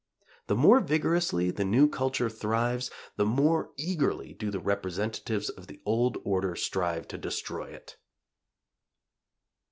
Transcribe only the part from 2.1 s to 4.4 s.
thrives, the more eagerly